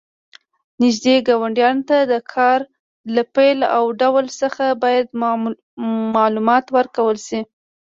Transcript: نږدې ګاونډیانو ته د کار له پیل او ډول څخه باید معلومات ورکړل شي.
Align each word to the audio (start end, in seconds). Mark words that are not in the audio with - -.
نږدې 0.81 1.15
ګاونډیانو 1.27 1.83
ته 1.89 1.97
د 2.11 2.13
کار 2.33 2.59
له 3.15 3.23
پیل 3.35 3.59
او 3.75 3.83
ډول 4.01 4.25
څخه 4.41 4.65
باید 4.83 5.07
معلومات 6.17 6.65
ورکړل 6.77 7.17
شي. 7.27 7.39